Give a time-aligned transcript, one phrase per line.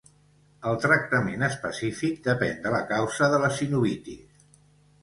[0.69, 4.51] El tractament específic depèn de la causa de la sinovitis.